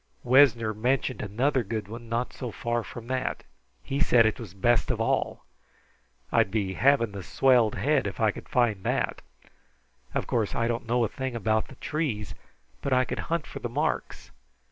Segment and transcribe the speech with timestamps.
[0.23, 3.43] Wessner mentioned another good one not so far from that.
[3.83, 5.45] He said it was best of all.
[6.31, 9.21] I'd be having the swelled head if I could find that.
[10.15, 12.33] Of course, I don't know a thing about the trees,
[12.81, 14.31] but I could hunt for the marks.